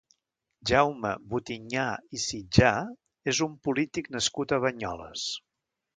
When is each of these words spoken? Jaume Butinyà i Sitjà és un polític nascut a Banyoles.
Jaume 0.69 1.11
Butinyà 1.33 1.83
i 2.19 2.21
Sitjà 2.25 2.71
és 3.35 3.43
un 3.49 3.55
polític 3.69 4.11
nascut 4.19 4.55
a 4.59 4.63
Banyoles. 4.65 5.29